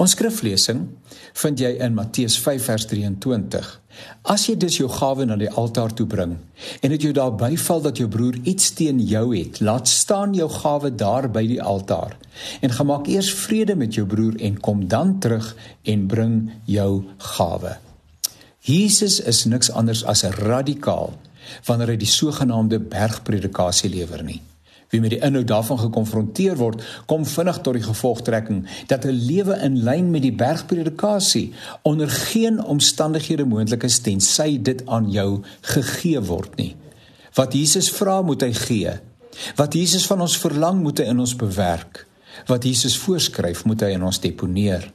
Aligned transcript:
Ons 0.00 0.14
skriflesing 0.16 0.86
vind 1.42 1.60
jy 1.60 1.74
in 1.84 1.92
Matteus 1.92 2.38
5 2.40 2.62
vers 2.70 2.86
23. 2.88 3.66
As 4.32 4.46
jy 4.48 4.54
dus 4.56 4.78
jou 4.78 4.88
gawe 4.88 5.26
na 5.28 5.36
die 5.36 5.50
altaar 5.60 5.92
toe 5.92 6.06
bring 6.08 6.38
en 6.80 6.94
dit 6.94 7.04
jou 7.04 7.12
daar 7.16 7.34
byval 7.36 7.82
dat 7.84 8.00
jou 8.00 8.06
broer 8.08 8.38
iets 8.48 8.70
teen 8.78 9.02
jou 9.04 9.26
het, 9.34 9.60
laat 9.60 9.90
staan 9.92 10.32
jou 10.36 10.48
gawe 10.54 10.88
daar 10.96 11.28
by 11.28 11.44
die 11.50 11.60
altaar 11.60 12.16
en 12.64 12.72
gemaak 12.72 13.10
eers 13.12 13.28
vrede 13.42 13.76
met 13.76 13.98
jou 13.98 14.06
broer 14.08 14.40
en 14.40 14.56
kom 14.64 14.86
dan 14.88 15.18
terug 15.20 15.52
en 15.84 16.08
bring 16.08 16.36
jou 16.64 17.04
gawe. 17.36 17.76
Jesus 18.64 19.20
is 19.20 19.44
niks 19.44 19.68
anders 19.68 20.00
as 20.08 20.24
radikaal 20.40 21.12
wanneer 21.68 21.92
hy 21.92 22.00
die 22.00 22.08
sogenaamde 22.08 22.80
bergpredikasie 22.88 23.92
lewer 23.92 24.24
nie 24.24 24.40
wie 24.90 25.00
met 25.00 25.14
die 25.14 25.20
inhoud 25.22 25.46
daarvan 25.46 25.78
gekonfronteer 25.78 26.56
word, 26.58 26.82
kom 27.06 27.24
vinnig 27.26 27.60
tot 27.62 27.78
die 27.78 27.86
gevolgtrekking 27.86 28.64
dat 28.90 29.04
'n 29.06 29.14
lewe 29.26 29.54
in 29.62 29.82
lyn 29.82 30.10
met 30.10 30.22
die 30.22 30.34
bergpredikasie 30.34 31.52
onder 31.82 32.10
geen 32.10 32.64
omstandighede 32.64 33.44
moontlik 33.44 33.82
is 33.82 33.98
tensy 33.98 34.58
dit 34.62 34.86
aan 34.86 35.10
jou 35.10 35.42
gegee 35.60 36.20
word 36.20 36.56
nie. 36.56 36.76
Wat 37.34 37.52
Jesus 37.52 37.90
vra, 37.90 38.22
moet 38.22 38.42
hy 38.42 38.52
gee. 38.52 38.92
Wat 39.56 39.74
Jesus 39.74 40.06
van 40.06 40.20
ons 40.20 40.38
verlang, 40.38 40.82
moet 40.82 40.98
hy 40.98 41.04
in 41.04 41.20
ons 41.20 41.36
bewerk. 41.36 42.06
Wat 42.46 42.64
Jesus 42.64 42.98
voorskryf, 42.98 43.64
moet 43.64 43.80
hy 43.80 43.94
in 43.94 44.02
ons 44.02 44.20
deponeer. 44.20 44.92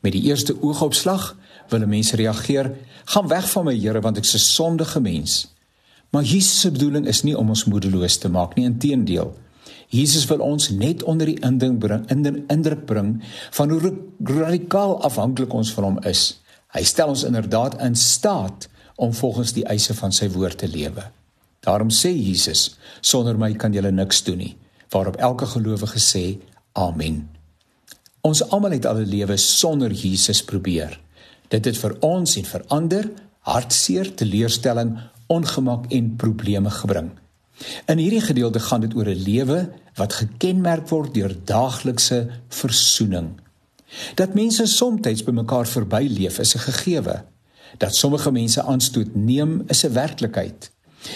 Met 0.00 0.12
die 0.12 0.22
eerste 0.22 0.62
oogopslag 0.62 1.36
wil 1.68 1.80
'n 1.80 1.88
mens 1.88 2.12
reageer: 2.12 2.72
"Gaan 3.04 3.28
weg 3.28 3.50
van 3.50 3.64
my, 3.64 3.78
Here, 3.78 4.00
want 4.00 4.16
ek 4.16 4.24
is 4.24 4.34
'n 4.34 4.38
sondige 4.38 5.00
mens." 5.00 5.52
Maar 6.12 6.22
Jesus 6.28 6.60
se 6.60 6.70
bedoeling 6.70 7.06
is 7.08 7.22
nie 7.24 7.32
om 7.38 7.48
ons 7.48 7.64
moedeloos 7.64 8.18
te 8.20 8.28
maak 8.28 8.54
nie, 8.56 8.66
inteendeel. 8.68 9.32
Jesus 9.92 10.26
wil 10.28 10.42
ons 10.44 10.68
net 10.76 11.02
onder 11.08 11.28
die 11.28 11.38
indruk 11.44 11.78
bring, 11.80 12.04
indruk 12.52 12.84
bring 12.88 13.14
van 13.56 13.72
hoe 13.72 13.92
radikaal 14.28 14.98
afhanklik 15.08 15.52
ons 15.56 15.72
van 15.72 15.88
hom 15.88 15.98
is. 16.08 16.42
Hy 16.72 16.84
stel 16.88 17.12
ons 17.12 17.24
inderdaad 17.28 17.78
in 17.84 17.96
staat 17.96 18.68
om 18.96 19.12
volgens 19.16 19.52
die 19.56 19.64
eise 19.68 19.96
van 19.96 20.12
sy 20.12 20.28
woord 20.32 20.60
te 20.64 20.68
lewe. 20.68 21.04
Daarom 21.64 21.92
sê 21.92 22.12
Jesus: 22.12 22.76
"Sonder 23.00 23.38
my 23.38 23.52
kan 23.54 23.72
julle 23.72 23.92
niks 23.92 24.22
doen 24.24 24.38
nie." 24.38 24.56
Waarop 24.90 25.16
elke 25.16 25.46
gelowige 25.46 26.00
sê: 26.00 26.38
"Amen." 26.72 27.28
Ons 28.20 28.42
almal 28.50 28.76
het 28.76 28.86
al 28.86 29.00
'n 29.00 29.08
lewe 29.08 29.36
sonder 29.36 29.92
Jesus 29.92 30.44
probeer. 30.44 31.00
Dit 31.48 31.64
het 31.64 31.78
vir 31.78 31.96
ons 32.00 32.36
en 32.36 32.44
vir 32.44 32.64
ander 32.68 33.10
hartseer, 33.40 34.14
teleurstelling, 34.14 34.98
ongemak 35.32 35.88
en 35.88 36.16
probleme 36.16 36.70
gebring. 36.70 37.10
In 37.86 37.98
hierdie 37.98 38.20
gedeelte 38.20 38.60
gaan 38.60 38.80
dit 38.84 38.94
oor 38.94 39.08
'n 39.08 39.22
lewe 39.24 39.60
wat 39.94 40.12
gekenmerk 40.12 40.88
word 40.88 41.14
deur 41.14 41.36
daaglikse 41.44 42.28
versoening. 42.48 43.40
Dat 44.14 44.34
mense 44.34 44.66
soms 44.66 45.24
by 45.24 45.30
mekaar 45.30 45.66
verbyleef 45.66 46.38
is 46.38 46.54
'n 46.54 46.58
gegewe. 46.68 47.24
Dat 47.78 47.94
sommige 47.94 48.32
mense 48.32 48.62
aanstoot 48.62 49.14
neem 49.14 49.62
is 49.66 49.84
'n 49.84 49.92
werklikheid. 49.92 50.70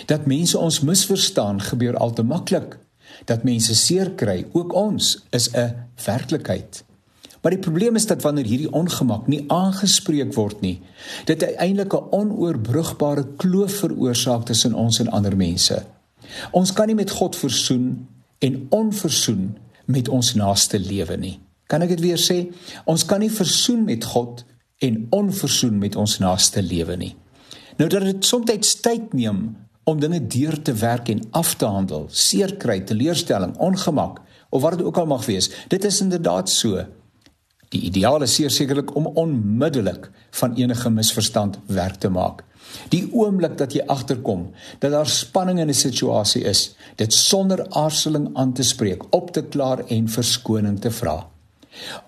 Dat 0.07 0.27
mense 0.27 0.59
ons 0.59 0.81
misverstaan 0.81 1.61
gebeur 1.61 1.97
al 1.97 2.13
te 2.13 2.23
maklik. 2.23 2.79
Dat 3.25 3.43
mense 3.43 3.75
seer 3.75 4.11
kry, 4.11 4.47
ook 4.53 4.73
ons, 4.73 5.25
is 5.31 5.51
'n 5.51 5.75
werklikheid. 6.05 6.85
Maar 7.47 7.55
die 7.55 7.63
probleem 7.63 7.95
is 7.95 8.09
dat 8.11 8.23
wanneer 8.27 8.45
hierdie 8.45 8.73
ongemak 8.75 9.29
nie 9.31 9.45
aangespreek 9.55 10.33
word 10.35 10.65
nie, 10.67 10.81
dit 11.29 11.43
uiteindelik 11.43 11.93
'n 11.95 12.09
onoorbrugbare 12.11 13.25
kloof 13.37 13.73
veroorsaak 13.73 14.45
tussen 14.45 14.75
ons 14.75 14.99
en 14.99 15.09
ander 15.09 15.37
mense. 15.37 15.87
Ons 16.51 16.73
kan 16.73 16.87
nie 16.87 16.95
met 16.95 17.11
God 17.11 17.37
versoen 17.37 18.09
en 18.39 18.67
onversoen 18.69 19.57
met 19.85 20.09
ons 20.09 20.35
naaste 20.35 20.79
lewe 20.79 21.17
nie. 21.17 21.39
Kan 21.67 21.83
ek 21.83 21.89
dit 21.89 22.01
weer 22.01 22.19
sê? 22.19 22.53
Ons 22.85 23.05
kan 23.05 23.21
nie 23.21 23.31
versoen 23.31 23.85
met 23.85 24.05
God 24.05 24.45
en 24.79 25.07
onversoen 25.11 25.79
met 25.79 25.97
ons 25.97 26.19
naaste 26.19 26.63
lewe 26.63 26.97
nie. 26.97 27.15
Nou 27.77 27.89
dat 27.89 28.03
dit 28.03 28.25
soms 28.25 28.75
tyd 28.81 29.13
neem 29.13 29.57
om 29.85 30.01
dinge 30.01 30.27
deur 30.27 30.63
te 30.63 30.73
werk 30.73 31.09
en 31.09 31.23
af 31.31 31.55
te 31.55 31.65
handel, 31.65 32.07
seer 32.09 32.57
kry, 32.57 32.81
teleurstelling, 32.81 33.57
ongemak 33.57 34.21
of 34.51 34.63
wat 34.63 34.79
dit 34.79 34.87
ook 34.87 34.97
al 34.97 35.07
mag 35.07 35.27
wees. 35.27 35.51
Dit 35.69 35.85
is 35.85 36.01
inderdaad 36.01 36.51
so. 36.51 36.87
Die 37.77 37.91
ideaal 37.91 38.25
is 38.25 38.39
sekerlik 38.39 38.95
om 38.97 39.11
onmiddellik 39.21 40.09
van 40.39 40.55
enige 40.57 40.91
misverstand 40.91 41.59
werk 41.67 42.01
te 42.01 42.09
maak. 42.09 42.45
Die 42.89 43.05
oomblik 43.13 43.57
dat 43.61 43.75
jy 43.77 43.85
agterkom 43.93 44.47
dat 44.81 44.95
daar 44.95 45.09
spanning 45.09 45.61
in 45.61 45.69
'n 45.69 45.75
situasie 45.75 46.43
is, 46.45 46.75
dit 46.97 47.13
sonder 47.13 47.67
aarzeling 47.71 48.31
aan 48.35 48.53
te 48.53 48.63
spreek, 48.63 49.03
op 49.15 49.31
te 49.33 49.43
klaar 49.43 49.85
en 49.87 50.09
verskoning 50.09 50.81
te 50.81 50.91
vra. 50.91 51.29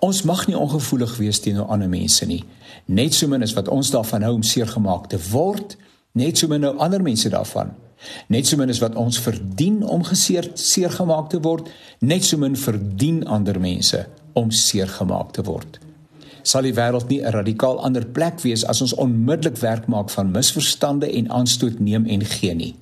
Ons 0.01 0.23
mag 0.23 0.47
nie 0.47 0.59
ongevoelig 0.59 1.17
wees 1.17 1.41
teenoor 1.41 1.67
ander 1.67 1.89
mense 1.89 2.27
nie. 2.27 2.45
Net 2.85 3.15
so 3.15 3.29
min 3.29 3.43
as 3.43 3.53
wat 3.53 3.69
ons 3.69 3.91
daarvan 3.91 4.23
hou 4.23 4.35
om 4.35 4.43
seergemaak 4.43 5.09
te 5.09 5.19
word, 5.31 5.77
net 6.13 6.39
so 6.39 6.49
min 6.49 6.61
nou 6.61 6.79
ander 6.79 7.03
mense 7.03 7.29
daarvan. 7.29 7.75
Net 8.29 8.47
so 8.47 8.57
min 8.57 8.71
as 8.71 8.79
wat 8.79 8.95
ons 8.95 9.19
verdien 9.19 9.83
om 9.83 10.03
geseer 10.03 10.51
seergemaak 10.55 11.29
te 11.31 11.41
word, 11.41 11.69
net 11.99 12.25
so 12.25 12.37
min 12.37 12.57
verdien 12.57 13.27
ander 13.27 13.61
mense 13.61 14.07
om 14.39 14.51
seer 14.55 14.89
gemaak 14.89 15.33
te 15.37 15.45
word. 15.47 15.79
Sal 16.43 16.65
die 16.65 16.75
wêreld 16.77 17.09
nie 17.11 17.21
'n 17.21 17.33
radikaal 17.35 17.81
ander 17.85 18.07
plek 18.07 18.41
wees 18.41 18.65
as 18.65 18.81
ons 18.81 18.95
onmiddellik 18.95 19.59
werk 19.61 19.87
maak 19.87 20.11
van 20.11 20.31
misverstande 20.31 21.11
en 21.13 21.31
aanstoot 21.31 21.79
neem 21.79 22.07
en 22.07 22.25
gee 22.25 22.55
nie. 22.55 22.75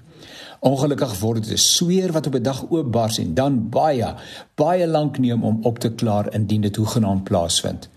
Ongelukkig 0.60 1.18
word 1.20 1.42
dit 1.42 1.52
'n 1.52 1.56
sweer 1.56 2.12
wat 2.12 2.26
op 2.26 2.34
'n 2.34 2.42
dag 2.42 2.64
oopbars 2.70 3.18
en 3.18 3.34
dan 3.34 3.68
baie 3.68 4.14
baie 4.54 4.86
lank 4.86 5.18
neem 5.18 5.44
om 5.44 5.58
op 5.62 5.78
te 5.78 5.90
klaar 5.90 6.34
indien 6.34 6.60
dit 6.60 6.76
hoegenaamd 6.76 7.24
plaasvind. 7.24 7.88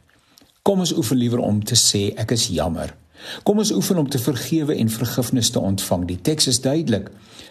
Kom 0.62 0.80
ons 0.80 0.94
oefen 0.94 1.18
liewer 1.18 1.40
om 1.40 1.64
te 1.64 1.76
sê 1.76 2.14
ek 2.16 2.32
is 2.32 2.48
jammer. 2.48 2.96
Kom 3.44 3.58
ons 3.58 3.72
oefen 3.72 3.98
om 3.98 4.10
te 4.10 4.20
vergewe 4.20 4.76
en 4.76 4.90
vergifnis 4.90 5.50
te 5.50 5.60
ontvang. 5.60 6.06
Die 6.08 6.22
teks 6.22 6.48
is 6.48 6.62
duidelik. 6.62 7.10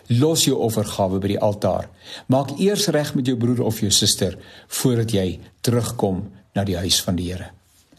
Los 0.09 0.47
jou 0.47 0.57
offergawe 0.65 1.21
by 1.21 1.35
die 1.35 1.41
altaar. 1.45 1.89
Maak 2.33 2.55
eers 2.57 2.89
reg 2.95 3.15
met 3.15 3.29
jou 3.29 3.37
broer 3.37 3.61
of 3.69 3.81
jou 3.85 3.91
suster 3.93 4.39
voordat 4.81 5.13
jy 5.13 5.39
terugkom 5.61 6.25
na 6.57 6.65
die 6.65 6.79
huis 6.81 7.01
van 7.05 7.19
die 7.19 7.29
Here. 7.29 7.51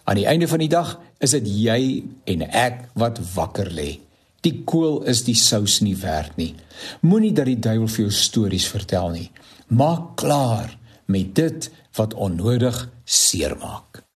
Aan 0.10 0.18
die 0.18 0.26
einde 0.26 0.48
van 0.50 0.64
die 0.64 0.72
dag 0.72 0.96
is 1.22 1.36
dit 1.38 1.48
jy 1.48 1.82
en 2.26 2.46
ek 2.50 2.88
wat 2.98 3.22
wakker 3.36 3.70
lê. 3.70 4.00
Die 4.42 4.64
kool 4.66 5.04
is 5.12 5.26
die 5.28 5.38
sous 5.38 5.82
nie 5.86 5.98
werd 6.00 6.38
nie. 6.40 6.54
Moenie 7.06 7.34
dat 7.36 7.50
die 7.50 7.60
duiwel 7.60 7.92
vir 7.92 8.06
jou 8.08 8.14
stories 8.16 8.70
vertel 8.72 9.12
nie. 9.14 9.28
Maak 9.68 10.16
klaar 10.22 10.78
met 11.12 11.36
dit 11.36 11.70
wat 12.00 12.16
onnodig 12.16 12.88
seermaak. 13.06 13.89